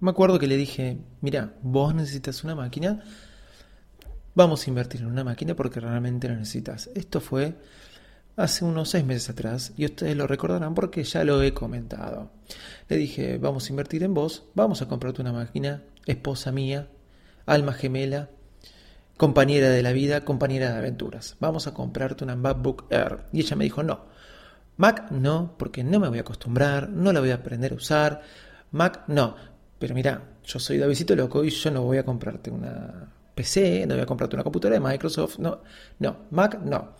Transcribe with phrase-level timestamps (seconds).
[0.00, 3.02] Me acuerdo que le dije, mira, vos necesitas una máquina,
[4.34, 6.90] vamos a invertir en una máquina porque realmente la necesitas.
[6.94, 7.56] Esto fue
[8.36, 12.30] hace unos seis meses atrás y ustedes lo recordarán porque ya lo he comentado.
[12.88, 16.88] Le dije, vamos a invertir en vos, vamos a comprarte una máquina, esposa mía,
[17.46, 18.28] alma gemela,
[19.16, 21.36] compañera de la vida, compañera de aventuras.
[21.40, 23.24] Vamos a comprarte una MacBook Air.
[23.32, 24.04] Y ella me dijo, no,
[24.76, 28.20] Mac no, porque no me voy a acostumbrar, no la voy a aprender a usar.
[28.72, 29.36] Mac no,
[29.78, 33.94] pero mira, yo soy Davidito Loco y yo no voy a comprarte una PC, no
[33.94, 35.60] voy a comprarte una computadora de Microsoft, no,
[35.98, 36.94] no, Mac no.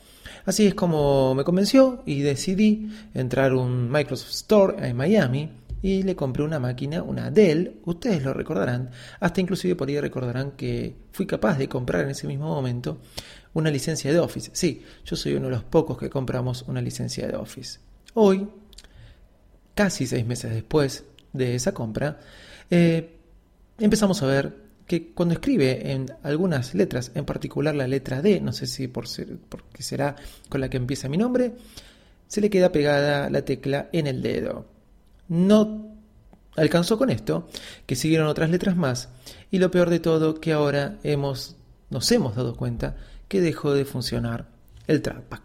[0.45, 5.51] Así es como me convenció y decidí entrar a un Microsoft Store en Miami
[5.83, 8.91] y le compré una máquina, una Dell, ustedes lo recordarán,
[9.21, 12.99] hasta inclusive por ahí recordarán que fui capaz de comprar en ese mismo momento
[13.55, 14.51] una licencia de Office.
[14.53, 17.79] Sí, yo soy uno de los pocos que compramos una licencia de Office.
[18.15, 18.49] Hoy,
[19.75, 22.19] casi seis meses después de esa compra,
[22.71, 23.17] eh,
[23.79, 28.53] empezamos a ver que cuando escribe en algunas letras, en particular la letra D, no
[28.53, 30.17] sé si por ser, porque será
[30.49, 31.55] con la que empieza mi nombre,
[32.29, 34.67] se le queda pegada la tecla en el dedo.
[35.29, 35.97] No
[36.57, 37.49] alcanzó con esto,
[37.85, 39.09] que siguieron otras letras más,
[39.51, 41.57] y lo peor de todo que ahora hemos,
[41.91, 42.97] nos hemos dado cuenta
[43.29, 44.47] que dejó de funcionar
[44.87, 45.41] el trackpad.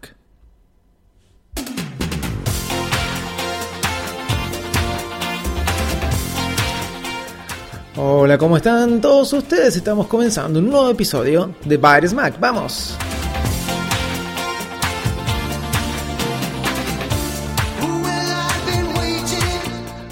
[7.94, 9.76] Hola, ¿cómo están todos ustedes?
[9.76, 12.40] Estamos comenzando un nuevo episodio de Virus Mac.
[12.40, 12.96] ¡Vamos!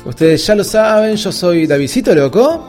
[0.05, 2.67] Ustedes ya lo saben, yo soy Davidito Loco.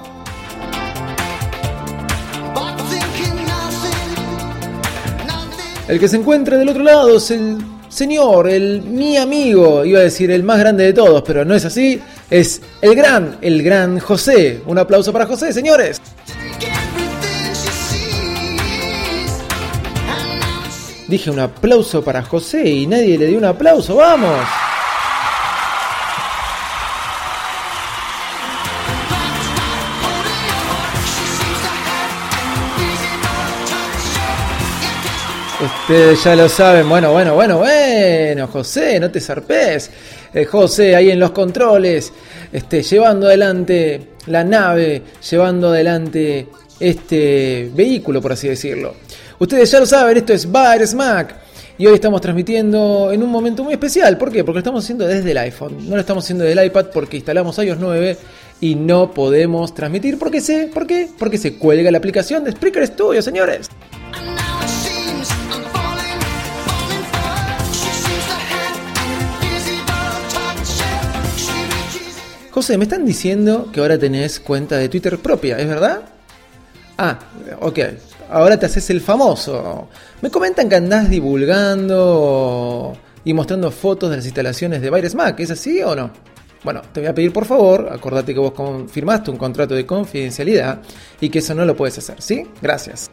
[5.89, 7.57] El que se encuentra del otro lado es el
[7.89, 11.65] señor, el mi amigo, iba a decir el más grande de todos, pero no es
[11.65, 14.61] así es el gran, el gran José.
[14.65, 16.01] Un aplauso para José, señores.
[21.07, 24.39] Dije un aplauso para José y nadie le dio un aplauso, vamos.
[35.61, 39.91] Ustedes ya lo saben, bueno, bueno, bueno, bueno, José, no te zarpes.
[40.33, 42.11] Eh, José ahí en los controles,
[42.51, 46.47] este, llevando adelante la nave, llevando adelante
[46.79, 48.95] este vehículo, por así decirlo.
[49.37, 51.35] Ustedes ya lo saben, esto es Bar Smack.
[51.77, 54.17] Y hoy estamos transmitiendo en un momento muy especial.
[54.17, 54.43] ¿Por qué?
[54.43, 55.77] Porque lo estamos haciendo desde el iPhone.
[55.87, 58.17] No lo estamos haciendo desde el iPad porque instalamos iOS 9
[58.61, 60.17] y no podemos transmitir.
[60.17, 60.69] ¿Por qué?
[60.73, 61.07] ¿Por qué?
[61.19, 63.69] Porque se cuelga la aplicación de Spreaker Studio, señores.
[72.51, 76.01] José, me están diciendo que ahora tenés cuenta de Twitter propia, ¿es verdad?
[76.97, 77.17] Ah,
[77.61, 77.79] ok.
[78.29, 79.87] Ahora te haces el famoso.
[80.21, 85.51] Me comentan que andás divulgando y mostrando fotos de las instalaciones de Virus Mac, ¿es
[85.51, 86.11] así o no?
[86.63, 88.53] Bueno, te voy a pedir por favor, acordate que vos
[88.91, 90.81] firmaste un contrato de confidencialidad
[91.21, 92.45] y que eso no lo puedes hacer, ¿sí?
[92.61, 93.09] Gracias.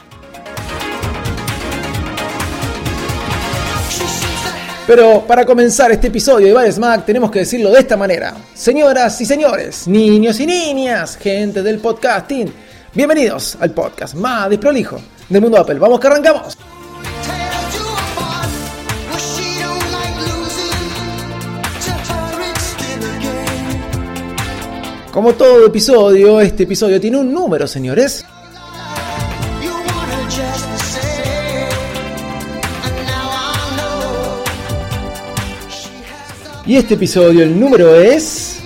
[4.89, 8.35] Pero para comenzar este episodio de Bad Smack tenemos que decirlo de esta manera.
[8.55, 12.51] Señoras y señores, niños y niñas, gente del podcasting,
[12.95, 15.79] bienvenidos al podcast más desprolijo del mundo Apple.
[15.79, 16.57] Vamos que arrancamos.
[25.13, 28.25] Como todo episodio, este episodio tiene un número, señores.
[36.69, 38.61] Y este episodio, el número es.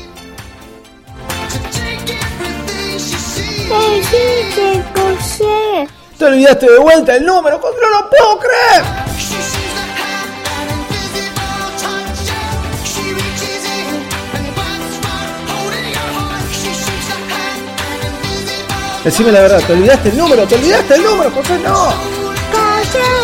[6.19, 8.83] Te olvidaste de vuelta el número, no lo puedo creer.
[19.05, 20.45] Decime la verdad, ¿te olvidaste el número?
[20.49, 21.31] ¿Te olvidaste el número?
[21.31, 23.22] José, no.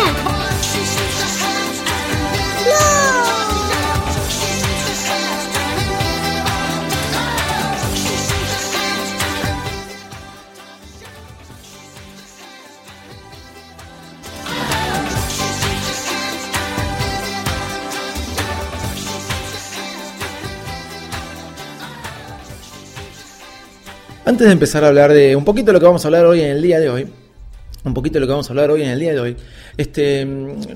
[24.29, 26.41] Antes de empezar a hablar de un poquito de lo que vamos a hablar hoy
[26.41, 27.07] en el día de hoy,
[27.83, 29.35] un poquito de lo que vamos a hablar hoy en el día de hoy.
[29.75, 30.27] Este,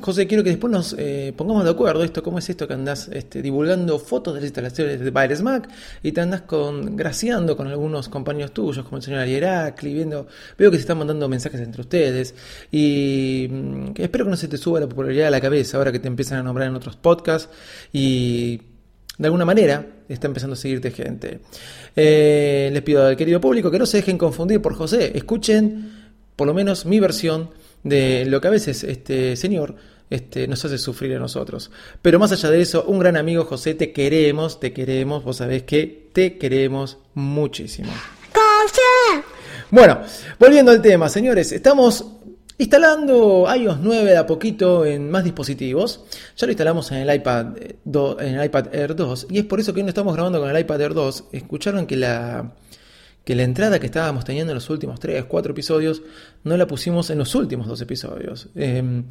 [0.02, 3.10] José, quiero que después nos eh, pongamos de acuerdo esto, cómo es esto que andás
[3.14, 5.70] este, divulgando fotos de las instalaciones de Baires Mac
[6.02, 10.26] y te andás con, graciando con algunos compañeros tuyos, como el señor Arieracli, viendo,
[10.58, 12.34] veo que se están mandando mensajes entre ustedes
[12.72, 16.00] y mm, espero que no se te suba la popularidad a la cabeza ahora que
[16.00, 17.50] te empiezan a nombrar en otros podcasts
[17.92, 18.73] y
[19.18, 21.39] de alguna manera está empezando a seguirte gente.
[21.95, 26.48] Eh, les pido al querido público que no se dejen confundir por José, escuchen por
[26.48, 27.51] lo menos mi versión
[27.83, 29.75] de lo que a veces este señor
[30.10, 31.71] este, nos hace sufrir a nosotros.
[32.01, 35.63] Pero más allá de eso, un gran amigo José, te queremos, te queremos, vos sabés
[35.63, 37.92] que te queremos muchísimo.
[39.69, 40.01] Bueno,
[40.39, 42.06] volviendo al tema, señores, estamos
[42.63, 46.06] instalando iOS 9 de a poquito en más dispositivos.
[46.38, 47.75] Ya lo instalamos en el iPad, eh,
[48.19, 50.50] en el iPad Air 2 y es por eso que hoy no estamos grabando con
[50.50, 51.25] el iPad Air 2.
[51.33, 52.54] Escucharon que la
[53.25, 56.01] que la entrada que estábamos teniendo en los últimos 3, 4 episodios
[56.44, 58.50] no la pusimos en los últimos dos episodios.
[58.56, 59.04] Eh,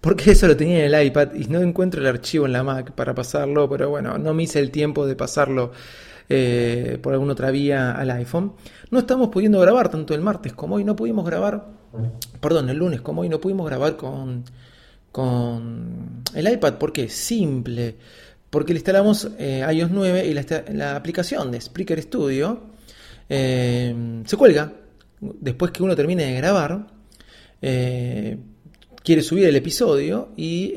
[0.00, 2.92] porque eso lo tenía en el iPad y no encuentro el archivo en la Mac
[2.92, 5.72] para pasarlo, pero bueno, no me hice el tiempo de pasarlo
[6.28, 8.54] eh, por alguna otra vía al iPhone.
[8.90, 11.79] No estamos pudiendo grabar tanto el martes como hoy, no pudimos grabar,
[12.40, 14.44] perdón, el lunes como hoy, no pudimos grabar con,
[15.12, 17.96] con el iPad porque es simple.
[18.50, 22.60] Porque le instalamos eh, iOS 9 y la, aplicación de Spreaker Studio
[23.28, 24.72] eh, se cuelga
[25.20, 26.86] después que uno termine de grabar.
[27.62, 28.36] Eh,
[29.04, 30.72] quiere subir el episodio y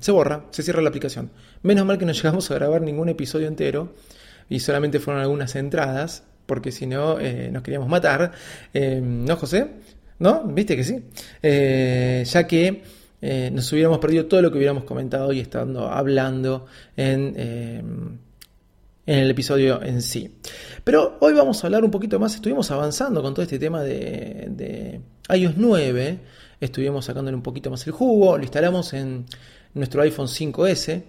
[0.00, 1.30] se borra, se cierra la aplicación.
[1.62, 3.94] Menos mal que no llegamos a grabar ningún episodio entero
[4.50, 8.32] y solamente fueron algunas entradas, porque si no nos queríamos matar.
[8.74, 9.70] ¿No, José?
[10.22, 10.44] ¿No?
[10.44, 11.02] ¿Viste que sí?
[11.42, 12.82] ya que
[13.52, 16.66] nos hubiéramos perdido todo lo que hubiéramos comentado y estando hablando
[16.96, 18.18] en em,
[19.06, 20.38] en el episodio en sí.
[20.84, 24.48] Pero hoy vamos a hablar un poquito más, estuvimos avanzando con todo este tema de,
[24.50, 25.00] de
[25.36, 26.18] iOS 9,
[26.60, 29.26] estuvimos sacándole un poquito más el jugo, lo instalamos en
[29.74, 31.02] nuestro iPhone 5S,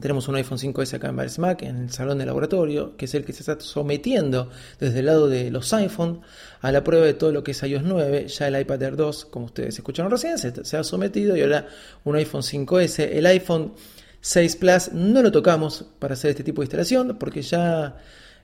[0.00, 3.24] tenemos un iPhone 5S acá en Mac, en el salón de laboratorio, que es el
[3.24, 4.50] que se está sometiendo
[4.80, 6.20] desde el lado de los iPhone
[6.60, 8.28] a la prueba de todo lo que es iOS 9.
[8.28, 11.66] Ya el iPad Air 2, como ustedes escucharon recién, se, se ha sometido y ahora
[12.04, 13.08] un iPhone 5S.
[13.12, 13.72] El iPhone
[14.20, 17.96] 6 Plus no lo tocamos para hacer este tipo de instalación porque ya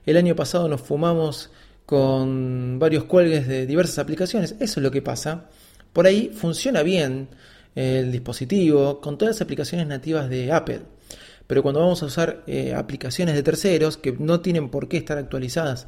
[0.05, 1.49] el año pasado nos fumamos
[1.85, 4.55] con varios cuelgues de diversas aplicaciones.
[4.59, 5.49] Eso es lo que pasa.
[5.91, 7.29] Por ahí funciona bien
[7.75, 10.81] el dispositivo con todas las aplicaciones nativas de Apple.
[11.51, 15.17] Pero cuando vamos a usar eh, aplicaciones de terceros que no tienen por qué estar
[15.17, 15.85] actualizadas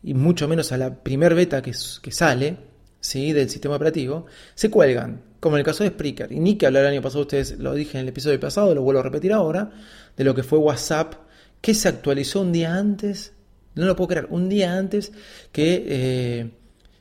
[0.00, 2.56] y mucho menos a la primer beta que, sale
[3.02, 6.30] del sistema operativo, se cuelgan como en el caso de Spreaker.
[6.30, 8.82] Y ni que hablar el año pasado, ustedes lo dije en el episodio pasado, lo
[8.82, 9.72] vuelvo a repetir ahora,
[10.16, 11.14] de lo que fue WhatsApp,
[11.60, 13.32] que se actualizó un día antes,
[13.74, 15.10] no lo puedo creer, un día antes
[15.50, 16.50] que eh,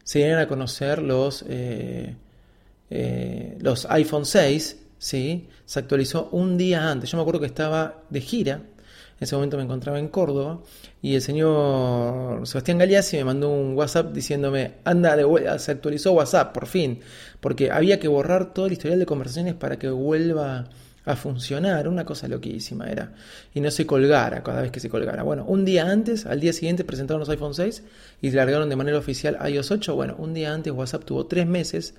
[0.03, 2.15] se dieran a conocer los, eh,
[3.59, 5.47] los iPhone 6, ¿sí?
[5.65, 7.11] se actualizó un día antes.
[7.11, 8.61] Yo me acuerdo que estaba de gira
[9.19, 10.59] en ese momento me encontraba en Córdoba
[11.01, 16.53] y el señor Sebastián Galeazzi me mandó un WhatsApp diciéndome, anda de se actualizó WhatsApp,
[16.53, 16.99] por fin,
[17.39, 20.65] porque había que borrar todo el historial de conversaciones para que vuelva
[21.05, 23.13] a funcionar, una cosa loquísima era,
[23.53, 25.23] y no se colgara cada vez que se colgara.
[25.23, 27.83] Bueno, un día antes, al día siguiente presentaron los iPhone 6
[28.21, 29.95] y largaron de manera oficial iOS 8.
[29.95, 31.93] Bueno, un día antes WhatsApp tuvo tres meses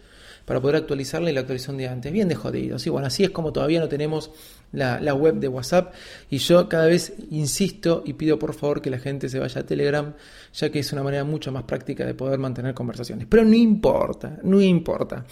[0.45, 2.13] para poder actualizarla y la actualización de antes.
[2.13, 2.79] Bien de jodido.
[2.79, 4.31] Sí, bueno, así es como todavía no tenemos
[4.73, 5.95] la, web de WhatsApp.
[6.31, 9.65] Y yo cada vez insisto y pido por favor que la gente se vaya a
[9.65, 10.15] Telegram,
[10.53, 13.27] ya que es una manera mucho más práctica de poder mantener conversaciones.
[13.29, 15.25] Pero no importa, no importa.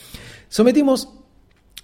[0.49, 1.09] Sometimos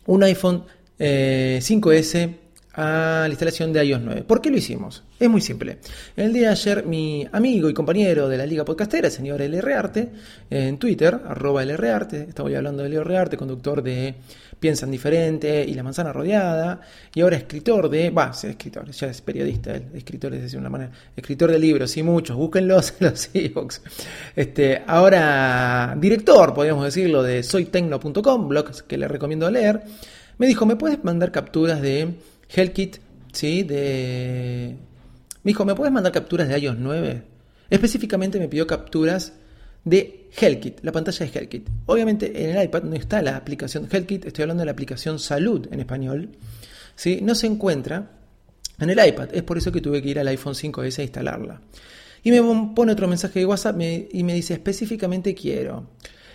[0.07, 0.65] un iPhone
[0.99, 2.39] 5S eh,
[2.81, 4.23] a la instalación de iOS 9.
[4.23, 5.03] ¿Por qué lo hicimos?
[5.19, 5.79] Es muy simple.
[6.17, 9.75] El día de ayer mi amigo y compañero de la Liga Podcastera, el señor LR
[9.75, 10.09] Arte,
[10.49, 14.15] en Twitter, arroba LR Arte, estamos hablando de LR Arte, conductor de
[14.61, 16.81] Piensan Diferente y La Manzana Rodeada,
[17.13, 20.93] y ahora escritor de, va, sí, escritor, ya es periodista, escritor es decir una manera,
[21.17, 23.83] escritor de libros, sí, muchos, búsquenlos en los e-books.
[24.37, 29.83] Este, ahora director, podríamos decirlo, de soytecno.com, blog que le recomiendo leer,
[30.39, 32.15] me dijo, ¿me puedes mandar capturas de
[32.49, 32.99] Hellkit,
[33.33, 33.63] ¿sí?
[33.63, 34.77] De...
[35.43, 37.23] Me dijo, ¿me puedes mandar capturas de iOS 9?
[37.71, 39.35] Específicamente me pidió capturas
[39.85, 41.69] de Hellkit, la pantalla de Hellkit.
[41.87, 45.69] Obviamente en el iPad no está la aplicación Hellkit, estoy hablando de la aplicación Salud
[45.71, 46.31] en español.
[46.95, 47.21] ¿sí?
[47.23, 48.11] No se encuentra
[48.81, 51.61] en el iPad, es por eso que tuve que ir al iPhone 5S a instalarla.
[52.23, 52.43] Y me
[52.75, 55.87] pone otro mensaje de WhatsApp y me dice específicamente quiero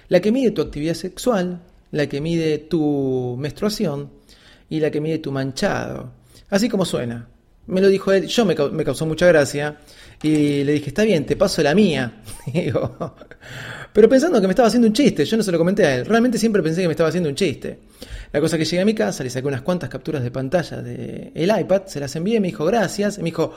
[0.07, 4.09] la que mide tu actividad sexual, la que mide tu menstruación,
[4.73, 6.11] y la que mide tu manchado.
[6.49, 7.27] Así como suena.
[7.67, 9.77] Me lo dijo él, yo me, causó mucha gracia
[10.23, 12.23] y le dije, está bien, te paso la mía.
[13.93, 16.05] pero pensando que me estaba haciendo un chiste, yo no se lo comenté a él,
[16.07, 17.81] realmente siempre pensé que me estaba haciendo un chiste.
[18.31, 21.31] La cosa que llegué a mi casa, le saqué unas cuantas capturas de pantalla del
[21.35, 23.53] el iPad, se las envié, me dijo gracias, me dijo,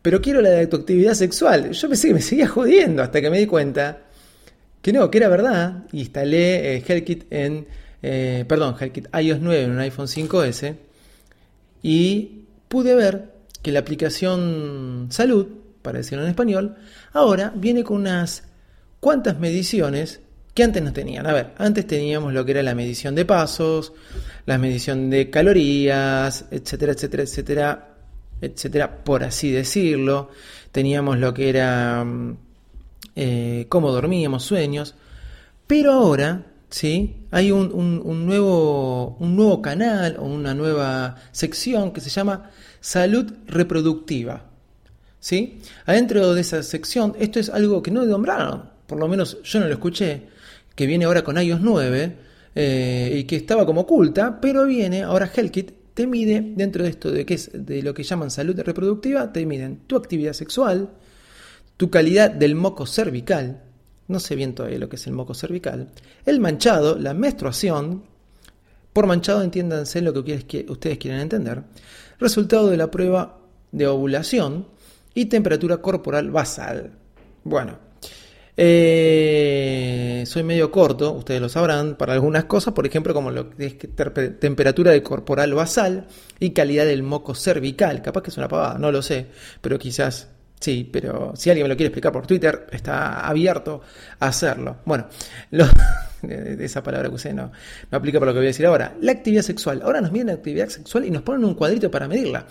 [0.00, 1.72] pero quiero la de tu actividad sexual.
[1.72, 3.98] Yo pensé que me seguía jodiendo hasta que me di cuenta
[4.80, 5.82] que no, que era verdad.
[5.90, 7.66] Y instalé eh, HealthKit en,
[8.02, 10.76] eh, perdón, HealthKit iOS 9 en un iPhone 5S
[11.82, 13.32] y pude ver
[13.62, 15.46] que la aplicación Salud,
[15.82, 16.76] para decirlo en español,
[17.12, 18.44] ahora viene con unas
[19.00, 20.20] cuantas mediciones
[20.54, 21.26] que antes no tenían.
[21.26, 23.92] A ver, antes teníamos lo que era la medición de pasos,
[24.46, 27.88] la medición de calorías, etcétera, etcétera, etcétera,
[28.40, 30.30] etcétera, por así decirlo.
[30.72, 32.36] Teníamos lo que era mm,
[33.16, 34.94] eh, cómo dormíamos, sueños.
[35.66, 37.26] Pero ahora, ¿sí?
[37.30, 42.50] Hay un, un, nuevo, un nuevo canal o una nueva sección que se llama
[42.80, 44.46] Salud Reproductiva.
[45.20, 45.60] ¿Sí?
[45.86, 49.66] Adentro de esa sección, esto es algo que no nombraron, por lo menos yo no
[49.66, 50.22] lo escuché,
[50.74, 52.16] que viene ahora con iOS 9
[52.56, 57.12] eh, y que estaba como oculta, pero viene ahora HealthKit te mide dentro de esto
[57.12, 60.90] de es de lo que llaman salud reproductiva, te miden tu actividad sexual,
[61.76, 63.62] tu calidad del moco cervical,
[64.12, 65.88] no sé bien todavía lo que es el moco cervical,
[66.24, 68.04] el manchado, la menstruación,
[68.92, 71.62] por manchado entiéndanse lo que ustedes quieren entender,
[72.18, 73.38] resultado de la prueba
[73.72, 74.66] de ovulación
[75.14, 76.92] y temperatura corporal basal.
[77.44, 77.78] Bueno,
[78.54, 83.66] eh, soy medio corto, ustedes lo sabrán, para algunas cosas, por ejemplo, como lo que
[83.66, 86.06] es temperatura de corporal basal
[86.38, 88.02] y calidad del moco cervical.
[88.02, 89.26] Capaz que es una pavada, no lo sé,
[89.60, 90.28] pero quizás
[90.62, 90.88] sí.
[90.90, 93.82] Pero si alguien me lo quiere explicar por Twitter, está abierto
[94.18, 94.78] a hacerlo.
[94.84, 95.06] Bueno,
[96.22, 97.52] esa palabra que usé no,
[97.90, 98.94] no aplica para lo que voy a decir ahora.
[99.00, 99.82] La actividad sexual.
[99.84, 102.46] Ahora nos miden la actividad sexual y nos ponen un cuadrito para medirla.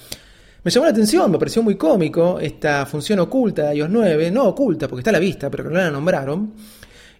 [0.63, 4.45] Me llamó la atención, me pareció muy cómico esta función oculta de iOS 9, no
[4.45, 6.53] oculta porque está a la vista, pero que no la nombraron.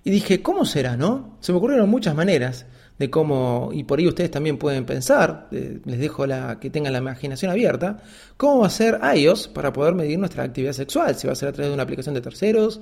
[0.04, 1.38] Y dije, ¿cómo será, no?
[1.40, 2.68] Se me ocurrieron muchas maneras
[3.02, 6.94] de cómo, y por ahí ustedes también pueden pensar, eh, les dejo la, que tengan
[6.94, 7.98] la imaginación abierta,
[8.38, 11.50] cómo va a ser iOS para poder medir nuestra actividad sexual, si va a ser
[11.50, 12.80] a través de una aplicación de terceros,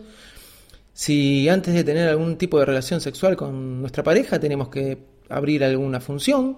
[0.93, 4.97] si antes de tener algún tipo de relación sexual con nuestra pareja tenemos que
[5.29, 6.57] abrir alguna función,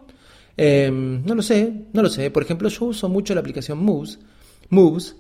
[0.57, 2.29] Em, no lo sé, no lo sé.
[2.31, 4.19] Por ejemplo, yo uso mucho la aplicación Moves.
[4.69, 5.15] Moves.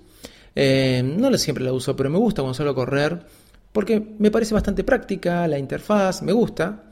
[0.53, 3.25] Em, no siempre la uso, pero me gusta cuando salgo a correr
[3.71, 6.90] porque me parece bastante práctica, la interfaz me gusta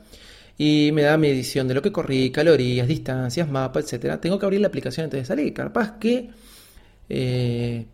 [0.62, 4.20] y me da medición de lo que corrí, calorías, distancias, mapa, etcétera.
[4.20, 5.54] Tengo que abrir la aplicación antes de salir.
[5.54, 6.28] Capaz que
[7.08, 7.86] eh,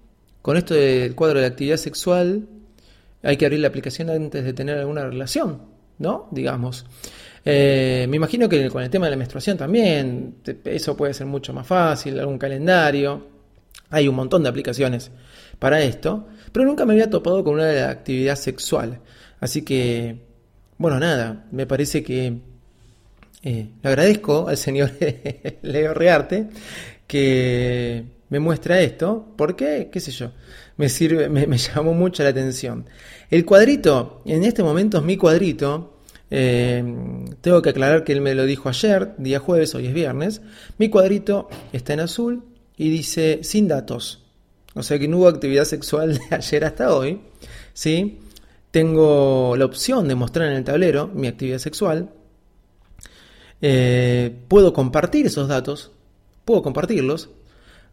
[0.43, 2.49] con esto del cuadro de actividad sexual
[3.23, 5.63] hay que abrir la aplicación antes de tener alguna relación,
[6.01, 6.27] ¿no?
[6.33, 6.85] Digamos.
[7.45, 11.53] Eh, me imagino que con el tema de la menstruación también, eso puede ser mucho
[11.53, 13.29] más fácil, algún calendario.
[13.91, 15.13] Hay un montón de aplicaciones
[15.61, 19.03] para esto, pero nunca me había topado con una de la actividad sexual.
[19.39, 20.17] Así que,
[20.79, 22.56] bueno, nada, me parece que
[23.49, 24.91] eh, le agradezco al señor
[25.62, 26.49] Leo Rearte
[27.07, 30.33] que me muestra esto, porque, qué sé yo,
[30.76, 32.87] me sirve, me, llamó mucho la atención.
[33.31, 36.83] El cuadrito, en este momento es mi cuadrito, eh,
[37.41, 40.43] tengo que aclarar que él me lo dijo ayer, día jueves, hoy es viernes.
[40.76, 42.43] Mi cuadrito está en azul
[42.76, 44.25] y dice sin datos.
[44.75, 47.21] O sea que no hubo actividad sexual de ayer hasta hoy.
[47.75, 48.19] ¿sí?
[48.73, 52.11] Tengo la opción de mostrar en el tablero mi actividad sexual.
[53.63, 55.93] Eh, puedo compartir esos datos.
[56.45, 57.31] Puedo compartirlos.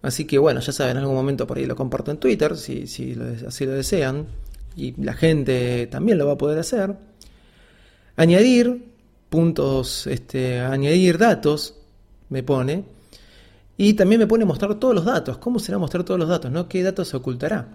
[0.01, 2.87] Así que bueno, ya saben, en algún momento por ahí lo comparto en Twitter, si,
[2.87, 3.17] si
[3.47, 4.27] así lo desean.
[4.75, 6.95] Y la gente también lo va a poder hacer
[8.15, 8.91] añadir
[9.29, 11.75] puntos, este, añadir datos,
[12.29, 12.85] me pone,
[13.77, 15.37] y también me pone mostrar todos los datos.
[15.37, 16.51] ¿Cómo será mostrar todos los datos?
[16.51, 16.67] ¿no?
[16.67, 17.67] ¿Qué datos se ocultará?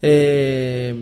[0.00, 0.94] Eh,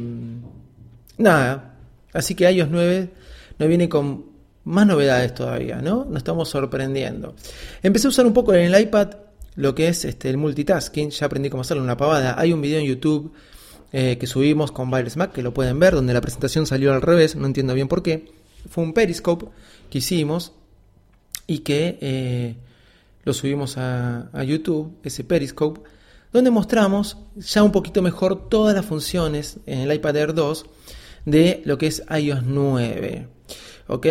[1.19, 1.75] nada,
[2.13, 3.11] así que iOS 9
[3.59, 4.32] no viene con
[4.65, 6.05] más novedades todavía, ¿no?
[6.05, 7.35] Nos estamos sorprendiendo.
[7.83, 9.09] Empecé a usar un poco en el iPad
[9.55, 12.35] lo que es este, el multitasking, ya aprendí cómo hacerlo una pavada.
[12.39, 13.33] Hay un video en YouTube
[13.93, 17.03] eh, que subimos con Virus Mac, que lo pueden ver, donde la presentación salió al
[17.03, 18.33] revés, no entiendo bien por qué
[18.69, 19.47] fue un Periscope
[19.91, 20.53] que hicimos
[21.47, 22.57] y que eh,
[23.25, 25.83] lo subimos a, YouTube, ese Periscope,
[26.33, 30.67] donde mostramos ya un poquito mejor todas las funciones en el iPad Air 2
[31.27, 33.29] de lo que es iOS 9.
[33.89, 34.07] ¿Ok?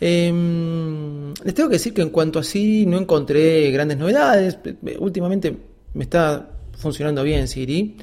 [0.00, 4.58] Em, les tengo que decir que en cuanto a Siri no encontré grandes novedades.
[4.98, 5.56] Últimamente
[5.94, 7.96] me está funcionando bien Siri.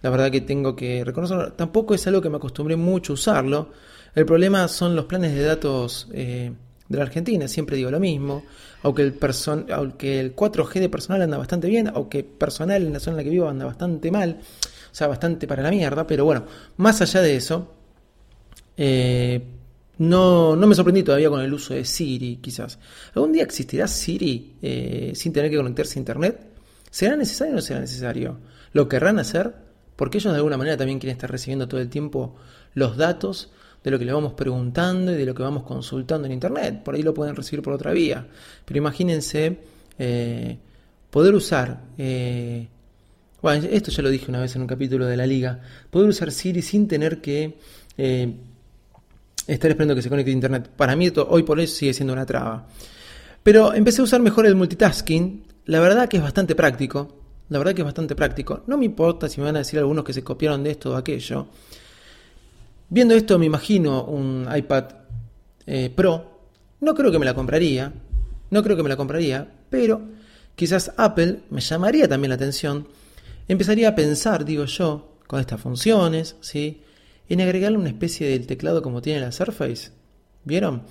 [0.00, 1.52] La verdad que tengo que reconocerlo.
[1.52, 3.68] Tampoco es algo que me acostumbré mucho a usarlo
[4.14, 6.52] el problema son los planes de datos eh,
[6.88, 8.44] de la Argentina, siempre digo lo mismo,
[8.82, 13.00] aunque el, person aunque el 4G de personal anda bastante bien, aunque personal en la
[13.00, 16.26] zona en la que vivo anda bastante mal, o sea, bastante para la mierda, pero
[16.26, 16.44] bueno,
[16.76, 17.72] más allá de eso,
[18.76, 19.42] eh,
[19.98, 22.78] no, no me sorprendí todavía con el uso de Siri, quizás.
[23.14, 26.40] ¿Algún día existirá Siri eh, sin tener que conectarse a Internet?
[26.90, 28.38] ¿Será necesario o no será necesario?
[28.72, 29.54] ¿Lo querrán hacer?
[29.96, 32.36] Porque ellos de alguna manera también quieren estar recibiendo todo el tiempo
[32.74, 33.52] los datos
[33.84, 36.82] de lo que le vamos preguntando y de lo que vamos consultando en Internet.
[36.82, 38.26] Por ahí lo pueden recibir por otra vía.
[38.64, 39.58] Pero imagínense
[39.98, 40.58] eh,
[41.10, 41.82] poder usar...
[41.98, 42.68] Eh,
[43.42, 45.60] bueno, esto ya lo dije una vez en un capítulo de la liga.
[45.90, 47.56] Poder usar Siri sin tener que
[49.46, 50.68] estar esperando que se conecte a Internet.
[50.76, 52.66] Para mí esto, hoy por hoy sigue siendo una traba.
[53.42, 55.44] Pero empecé a usar mejor el multitasking.
[55.66, 57.22] La verdad que es bastante práctico.
[57.48, 58.62] La verdad que es bastante práctico.
[58.66, 60.96] No me importa si me van a decir algunos que se copiaron de esto o
[60.96, 61.46] aquello.
[62.88, 64.84] Viendo esto me imagino un iPad
[65.66, 66.30] eh, Pro.
[66.80, 67.92] No creo que me la compraría.
[68.50, 69.48] No creo que me la compraría.
[69.68, 70.02] Pero
[70.54, 72.86] quizás Apple me llamaría también la atención.
[73.48, 76.82] Empezaría a pensar, digo yo, con estas funciones, ¿sí?
[77.32, 79.90] En agregarle una especie del teclado como tiene la Surface.
[80.44, 80.82] ¿Vieron?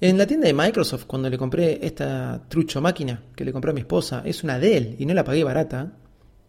[0.00, 3.74] En la tienda de Microsoft, cuando le compré esta trucho máquina que le compré a
[3.74, 5.92] mi esposa, es una Dell y no la pagué barata.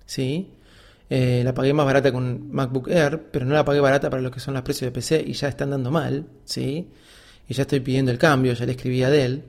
[0.04, 0.50] ¿Sí?
[1.08, 4.32] Eh, la pagué más barata con MacBook Air, pero no la pagué barata para lo
[4.32, 6.90] que son los precios de PC y ya están dando mal, ¿sí?
[7.48, 9.44] Y ya estoy pidiendo el cambio, ya le escribí a Dell.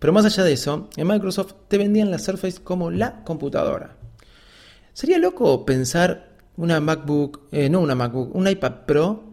[0.00, 3.94] Pero más allá de eso, en Microsoft te vendían la Surface como la computadora.
[4.92, 9.27] Sería loco pensar una MacBook, eh, no una MacBook, un iPad Pro,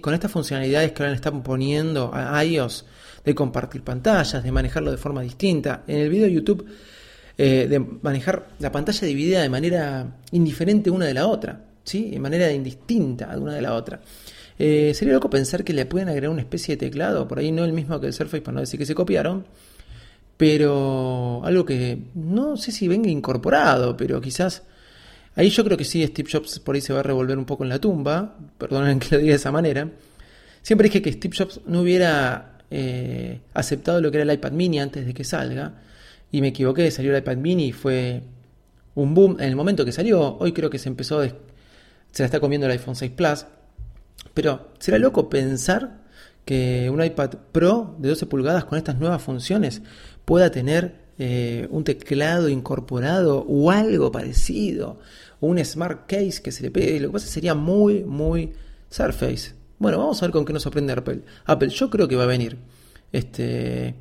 [0.00, 2.84] Con estas funcionalidades que ahora le están poniendo a iOS
[3.24, 5.84] de compartir pantallas, de manejarlo de forma distinta.
[5.86, 6.66] En el video de YouTube
[7.38, 12.10] eh, de manejar la pantalla dividida de manera indiferente una de la otra, ¿sí?
[12.10, 14.00] de manera indistinta una de la otra.
[14.58, 17.64] Eh, sería loco pensar que le pueden agregar una especie de teclado, por ahí no
[17.64, 19.46] el mismo que el Surface, para no decir que se copiaron,
[20.36, 24.62] pero algo que no sé si venga incorporado, pero quizás
[25.34, 27.64] ahí yo creo que sí, Steve Jobs por ahí se va a revolver un poco
[27.64, 29.88] en la tumba, perdonen que lo diga de esa manera.
[30.62, 34.80] Siempre dije que Steve Jobs no hubiera eh, aceptado lo que era el iPad mini
[34.80, 35.74] antes de que salga,
[36.30, 38.22] y me equivoqué, salió el iPad mini y fue
[38.94, 40.38] un boom en el momento que salió.
[40.38, 43.46] Hoy creo que se empezó, se la está comiendo el iPhone 6 Plus.
[44.32, 46.00] Pero será loco pensar
[46.44, 49.82] que un iPad Pro de 12 pulgadas con estas nuevas funciones
[50.24, 54.98] pueda tener eh, un teclado incorporado o algo parecido,
[55.40, 57.00] o un smart case que se le pegue.
[57.00, 58.52] Lo que pasa sería muy, muy
[58.90, 59.54] Surface.
[59.78, 61.22] Bueno, vamos a ver con qué nos sorprende Apple.
[61.46, 62.58] Apple, yo creo que va a venir
[63.10, 63.94] este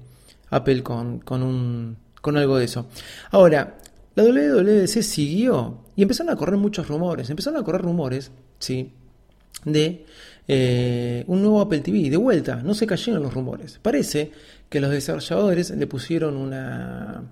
[0.49, 2.87] Apple con, con un con algo de eso.
[3.31, 3.77] Ahora,
[4.15, 7.29] la WWDC siguió y empezaron a correr muchos rumores.
[7.29, 8.93] Empezaron a correr rumores, ¿sí?
[9.65, 10.05] De
[10.47, 12.09] eh, un nuevo Apple TV.
[12.09, 13.79] De vuelta, no se cayeron los rumores.
[13.81, 14.31] Parece
[14.69, 17.23] que los desarrolladores le pusieron una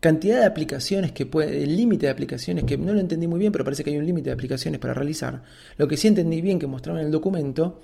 [0.00, 3.52] cantidad de aplicaciones que puede, el límite de aplicaciones que no lo entendí muy bien,
[3.52, 5.42] pero parece que hay un límite de aplicaciones para realizar.
[5.78, 7.80] Lo que sí entendí bien que mostraron en el documento,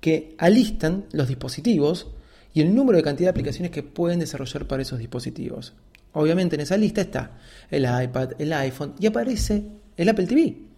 [0.00, 2.08] que alistan los dispositivos
[2.52, 5.72] y el número de cantidad de aplicaciones que pueden desarrollar para esos dispositivos.
[6.12, 7.38] Obviamente en esa lista está
[7.70, 9.64] el iPad, el iPhone y aparece
[9.96, 10.71] el Apple TV.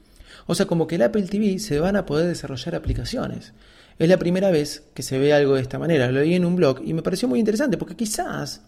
[0.47, 3.53] O sea, como que el Apple TV se van a poder desarrollar aplicaciones.
[3.99, 6.11] Es la primera vez que se ve algo de esta manera.
[6.11, 8.63] Lo leí en un blog y me pareció muy interesante porque quizás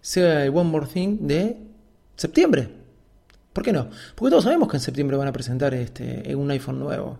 [0.00, 1.56] sea el One More Thing de
[2.16, 2.68] septiembre.
[3.52, 3.88] ¿Por qué no?
[4.14, 7.18] Porque todos sabemos que en septiembre van a presentar este, un iPhone nuevo.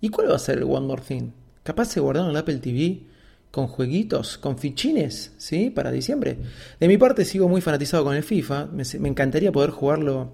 [0.00, 1.30] ¿Y cuál va a ser el One More Thing?
[1.62, 3.00] Capaz se guardaron el Apple TV
[3.50, 5.70] con jueguitos, con fichines, ¿sí?
[5.70, 6.36] Para diciembre.
[6.78, 10.32] De mi parte sigo muy fanatizado con el FIFA, me, encantaría poder jugarlo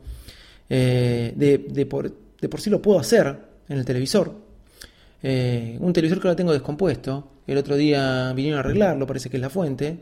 [0.72, 2.12] eh, de, por,
[2.58, 3.36] sí lo puedo hacer
[3.68, 4.32] en el televisor.
[5.22, 9.36] Eh, un televisor que lo tengo descompuesto, el otro día vinieron a arreglarlo, parece que
[9.36, 9.98] es la fuente.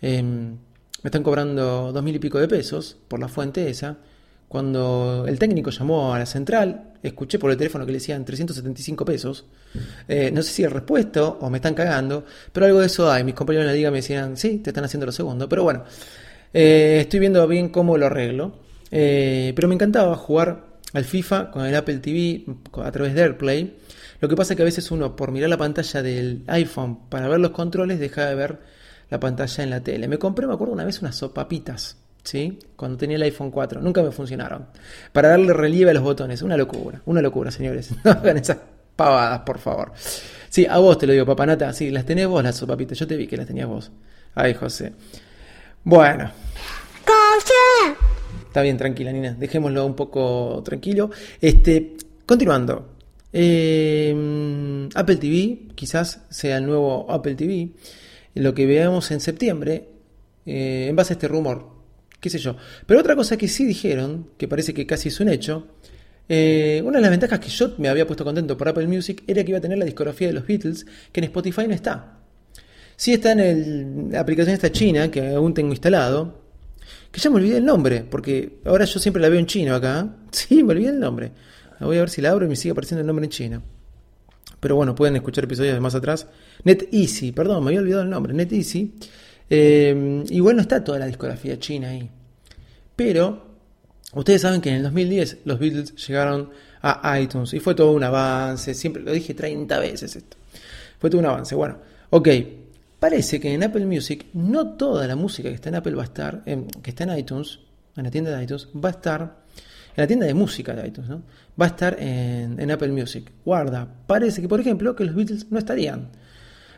[0.00, 0.52] Em,
[1.02, 3.98] me están cobrando dos mil y pico de pesos por la fuente esa.
[4.48, 9.04] Cuando el técnico llamó a la central, escuché por el teléfono que le decían 375
[9.04, 9.44] pesos.
[10.08, 13.24] Eh, no sé si el repuesto o me están cagando, pero algo de eso hay.
[13.24, 15.50] Mis compañeros en la liga me decían, sí, te están haciendo lo segundo.
[15.50, 15.84] Pero bueno,
[16.50, 18.67] estoy viendo bien cómo lo arreglo.
[18.90, 22.44] Eh, pero me encantaba jugar al FIFA con el Apple TV
[22.82, 23.76] a través de AirPlay.
[24.20, 27.28] Lo que pasa es que a veces uno, por mirar la pantalla del iPhone para
[27.28, 28.58] ver los controles, deja de ver
[29.10, 30.08] la pantalla en la tele.
[30.08, 31.96] Me compré, me acuerdo una vez, unas sopapitas
[32.28, 32.58] ¿sí?
[32.76, 33.80] Cuando tenía el iPhone 4.
[33.80, 34.66] Nunca me funcionaron.
[35.12, 36.42] Para darle relieve a los botones.
[36.42, 37.00] Una locura.
[37.06, 37.90] Una locura, señores.
[38.04, 38.58] No hagan esas
[38.94, 39.92] pavadas, por favor.
[40.48, 41.72] Sí, a vos te lo digo, papanata.
[41.72, 42.98] Sí, las tenés vos las sopapitas.
[42.98, 43.90] Yo te vi que las tenías vos.
[44.34, 44.92] Ay, José.
[45.84, 46.30] Bueno.
[48.58, 49.36] Está bien, tranquila, Nina.
[49.38, 51.12] Dejémoslo un poco tranquilo.
[51.40, 52.96] Este, continuando.
[53.32, 57.68] Eh, Apple TV, quizás sea el nuevo Apple TV.
[58.34, 59.90] lo que veamos en septiembre
[60.44, 61.68] eh, en base a este rumor.
[62.18, 62.56] Qué sé yo.
[62.84, 65.68] Pero otra cosa que sí dijeron, que parece que casi es un hecho,
[66.28, 69.44] eh, una de las ventajas que yo me había puesto contento por Apple Music era
[69.44, 72.18] que iba a tener la discografía de los Beatles, que en Spotify no está.
[72.96, 76.47] Sí está en la aplicación esta china, que aún tengo instalado,
[77.10, 80.08] que ya me olvidé el nombre, porque ahora yo siempre la veo en chino acá.
[80.30, 81.32] Sí, me olvidé el nombre.
[81.80, 83.62] Voy a ver si la abro y me sigue apareciendo el nombre en chino.
[84.60, 86.26] Pero bueno, pueden escuchar episodios de más atrás.
[86.64, 88.34] NetEasy, perdón, me había olvidado el nombre.
[88.34, 88.94] NetEasy.
[89.48, 92.10] Eh, igual no está toda la discografía china ahí.
[92.94, 93.46] Pero
[94.12, 96.50] ustedes saben que en el 2010 los Beatles llegaron
[96.82, 98.74] a iTunes y fue todo un avance.
[98.74, 100.36] Siempre lo dije 30 veces esto.
[100.98, 101.54] Fue todo un avance.
[101.54, 101.78] Bueno,
[102.10, 102.28] ok.
[102.98, 106.06] Parece que en Apple Music no toda la música que está en Apple va a
[106.06, 107.60] estar, que está en iTunes,
[107.96, 109.20] en la tienda de iTunes, va a estar
[109.96, 111.22] en la tienda de música de iTunes, ¿no?
[111.60, 113.30] Va a estar en, en Apple Music.
[113.44, 116.08] Guarda, parece que por ejemplo que los Beatles no estarían.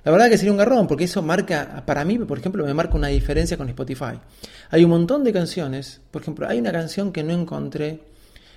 [0.05, 2.97] La verdad que sería un garrón, porque eso marca, para mí, por ejemplo, me marca
[2.97, 4.19] una diferencia con Spotify.
[4.71, 8.01] Hay un montón de canciones, por ejemplo, hay una canción que no encontré,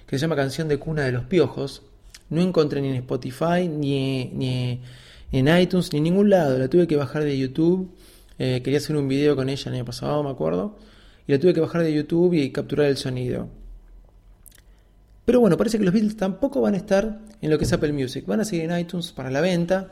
[0.08, 1.82] que se llama Canción de Cuna de los Piojos,
[2.30, 4.80] no encontré ni en Spotify, ni, ni
[5.39, 7.91] en iTunes, ni en ningún lado, la tuve que bajar de YouTube,
[8.38, 10.78] eh, quería hacer un video con ella el año pasado, me acuerdo,
[11.28, 13.50] y la tuve que bajar de YouTube y capturar el sonido.
[15.26, 17.93] Pero bueno, parece que los Beatles tampoco van a estar en lo que es Apple
[17.93, 19.91] Music, van a seguir en iTunes para la venta,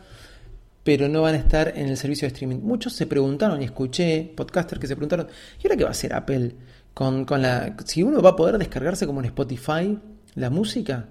[0.83, 2.59] pero no van a estar en el servicio de streaming.
[2.59, 5.27] Muchos se preguntaron, y escuché podcasters que se preguntaron,
[5.61, 6.55] ¿y ahora qué va a hacer Apple
[6.93, 7.75] con, con la...
[7.85, 9.97] si uno va a poder descargarse como en Spotify
[10.35, 11.07] la música?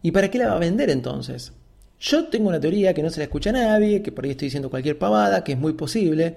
[0.00, 1.52] ¿Y para qué la va a vender entonces?
[2.00, 4.46] Yo tengo una teoría que no se la escucha a nadie, que por ahí estoy
[4.46, 6.36] diciendo cualquier pavada, que es muy posible.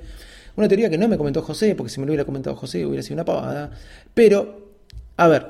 [0.58, 3.02] Una teoría que no me comentó José, porque si me lo hubiera comentado José hubiera
[3.02, 3.71] sido una pavada.
[4.13, 4.73] Pero,
[5.15, 5.47] a ver,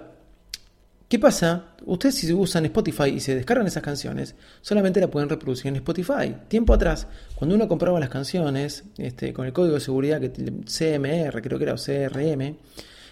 [1.09, 1.73] ¿qué pasa?
[1.83, 6.35] Ustedes si usan Spotify y se descargan esas canciones, solamente la pueden reproducir en Spotify.
[6.47, 11.41] Tiempo atrás, cuando uno compraba las canciones, este, con el código de seguridad que CMR,
[11.41, 12.55] creo que era o CRM,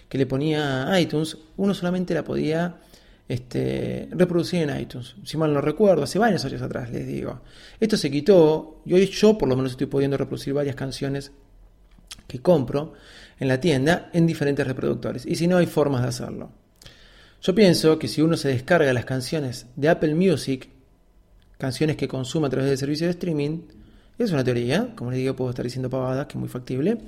[0.08, 2.76] que le ponía iTunes, uno solamente la podía
[3.32, 5.16] este, reproducir en iTunes.
[5.24, 7.40] Si mal no recuerdo, hace varios años atrás, les digo.
[7.80, 11.32] Esto se quitó y hoy yo por lo menos estoy pudiendo reproducir varias canciones
[12.26, 12.92] que compro
[13.40, 15.24] en la tienda en diferentes reproductores.
[15.24, 16.52] Y si no, hay formas de hacerlo.
[17.40, 20.68] Yo pienso que si uno se descarga las canciones de Apple Music,
[21.56, 23.62] canciones que consume a través del servicio de streaming,
[24.18, 26.98] es una teoría, como les digo, puedo estar diciendo pavadas, que es muy factible,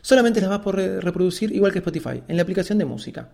[0.00, 3.30] solamente las va a poder reproducir igual que Spotify, en la aplicación de música,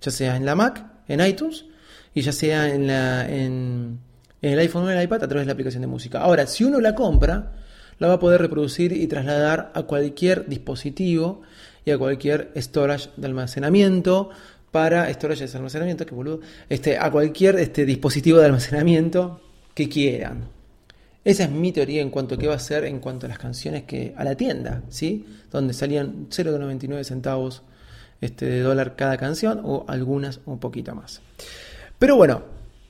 [0.00, 1.66] ya sea en la Mac, en iTunes,
[2.14, 3.98] y ya sea en, la, en,
[4.40, 6.20] el iPhone o en el iPad a través de la aplicación de música.
[6.20, 7.52] Ahora, si uno la compra,
[7.98, 11.42] la va a poder reproducir y trasladar a cualquier dispositivo
[11.84, 14.30] y a cualquier storage de almacenamiento
[14.70, 19.40] para storage de almacenamiento, que boludo, este, a cualquier este, dispositivo de almacenamiento
[19.74, 20.48] que quieran.
[21.24, 23.38] Esa es mi teoría en cuanto a qué va a ser en cuanto a las
[23.38, 25.24] canciones que a la tienda, ¿sí?
[25.52, 27.62] Donde salían 0,99 centavos
[28.20, 31.20] este, de dólar cada canción o algunas un poquito más.
[32.02, 32.42] Pero bueno,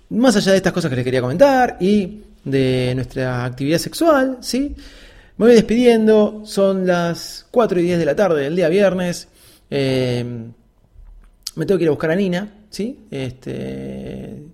[0.08, 4.74] más allá de estas cosas que les quería comentar y de nuestra actividad sexual, ¿sí?
[5.36, 9.28] Me voy despidiendo, son las 4 y 10 de la tarde del día viernes.
[9.68, 10.24] Eh,
[11.56, 13.00] me tengo que ir a buscar a Nina, ¿sí?
[13.10, 14.44] Este,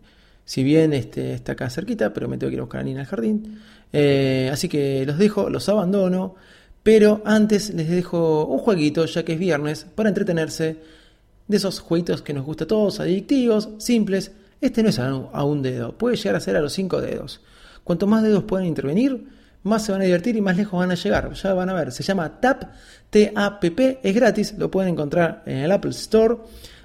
[0.44, 3.02] si bien este, está acá cerquita, pero me tengo que ir a buscar a Nina
[3.02, 3.60] al jardín.
[3.92, 6.34] Eh, así que los dejo, los abandono.
[6.82, 10.98] Pero antes les dejo un jueguito, ya que es viernes, para entretenerse.
[11.46, 14.32] De esos jueguitos que nos gusta a todos, adictivos, simples.
[14.60, 17.40] Este no es a un dedo, puede llegar a ser a los cinco dedos.
[17.84, 19.28] Cuanto más dedos puedan intervenir,
[19.62, 21.32] más se van a divertir y más lejos van a llegar.
[21.32, 22.64] Ya van a ver, se llama TAP,
[23.10, 26.36] T-A-P-P, es gratis, lo pueden encontrar en el Apple Store.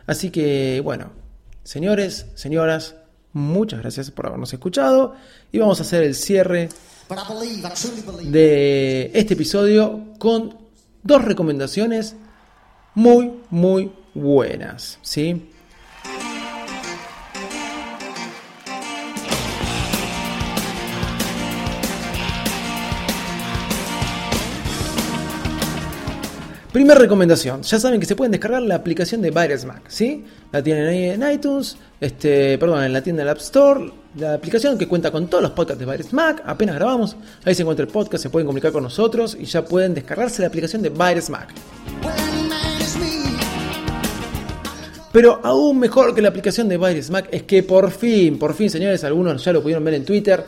[0.05, 1.11] Así que, bueno,
[1.63, 2.95] señores, señoras,
[3.31, 5.15] muchas gracias por habernos escuchado
[5.51, 6.69] y vamos a hacer el cierre
[8.23, 10.57] de este episodio con
[11.01, 12.15] dos recomendaciones
[12.95, 15.49] muy, muy buenas, ¿sí?
[26.73, 30.25] Primera recomendación, ya saben que se pueden descargar la aplicación de Virus Mac, ¿sí?
[30.51, 34.75] La tienen ahí en iTunes, este, perdón, en la tienda del App Store, la aplicación
[34.75, 37.91] que cuenta con todos los podcasts de Virus Mac, apenas grabamos, ahí se encuentra el
[37.91, 41.53] podcast, se pueden comunicar con nosotros y ya pueden descargarse la aplicación de Virus Mac.
[45.11, 48.71] Pero aún mejor que la aplicación de Virus Mac es que por fin, por fin
[48.71, 50.43] señores, algunos ya lo pudieron ver en Twitter,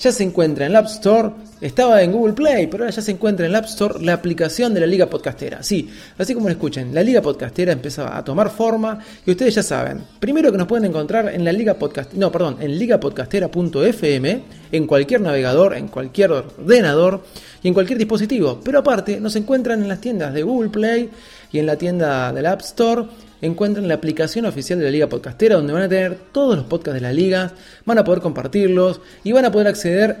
[0.00, 3.10] ya se encuentra en la App Store, estaba en Google Play, pero ahora ya se
[3.10, 5.62] encuentra en la App Store la aplicación de la Liga Podcastera.
[5.62, 9.62] Sí, así como lo escuchen, la Liga Podcastera empezaba a tomar forma y ustedes ya
[9.62, 14.86] saben, primero que nos pueden encontrar en la Liga Podcast, no, perdón, en ligapodcastera.fm, en
[14.86, 17.22] cualquier navegador, en cualquier ordenador,
[17.62, 18.60] y en cualquier dispositivo.
[18.64, 21.10] Pero aparte, nos encuentran en las tiendas de Google Play
[21.52, 23.04] y en la tienda del App Store.
[23.42, 26.94] Encuentran la aplicación oficial de la Liga Podcastera, donde van a tener todos los podcasts
[26.94, 27.52] de la Liga,
[27.86, 30.16] van a poder compartirlos y van a poder acceder,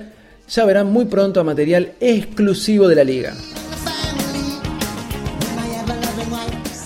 [0.48, 3.34] ya verán muy pronto, a material exclusivo de la Liga.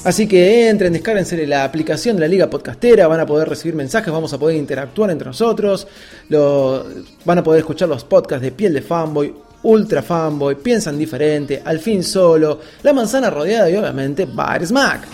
[0.04, 4.12] Así que entren, descárguense la aplicación de la Liga Podcastera, van a poder recibir mensajes,
[4.12, 5.86] vamos a poder interactuar entre nosotros,
[6.28, 9.32] van a poder escuchar los podcasts de Piel de Fanboy,
[9.64, 15.08] Ultra Fanboy, Piensan Diferente, Al fin Solo, La Manzana Rodeada y obviamente Bar Smack.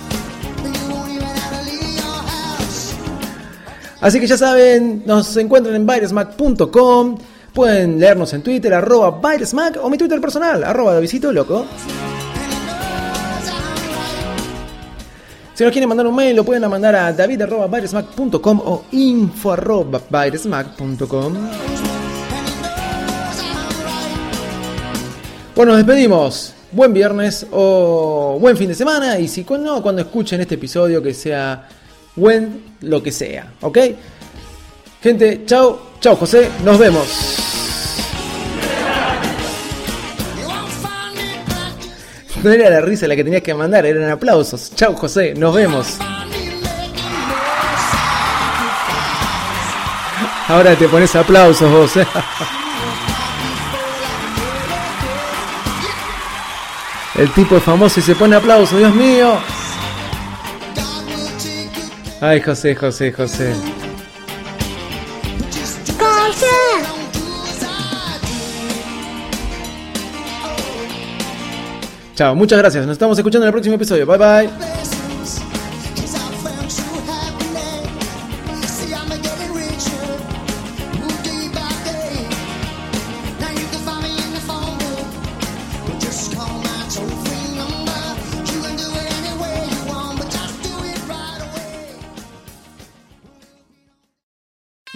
[4.00, 7.18] Así que ya saben, nos encuentran en byresmack.com.
[7.52, 11.66] Pueden leernos en Twitter, arroba byresmack, o mi Twitter personal, arroba Davisito Loco.
[15.54, 21.89] Si nos quieren mandar un mail, lo pueden mandar a david.byresmack.com o info.byresmack.com.
[25.60, 26.54] Bueno, nos despedimos.
[26.72, 29.18] Buen viernes o buen fin de semana.
[29.18, 31.68] Y si no, cuando escuchen este episodio, que sea
[32.16, 33.52] buen lo que sea.
[33.60, 33.76] ¿Ok?
[35.02, 35.78] Gente, chao.
[36.00, 36.48] Chao, José.
[36.64, 37.06] Nos vemos.
[42.42, 44.72] No era la risa la que tenías que mandar, eran aplausos.
[44.74, 45.98] Chao, José, nos vemos.
[50.48, 51.96] Ahora te pones aplausos vos.
[51.98, 52.06] ¿eh?
[57.20, 59.34] El tipo es famoso y se pone aplausos, Dios mío.
[62.18, 63.54] Ay, José, José, José.
[72.14, 72.86] Chao, muchas gracias.
[72.86, 74.06] Nos estamos escuchando en el próximo episodio.
[74.06, 74.69] Bye bye.